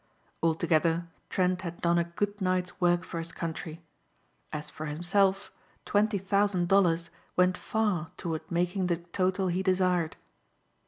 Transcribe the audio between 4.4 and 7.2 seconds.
As for himself twenty thousand dollars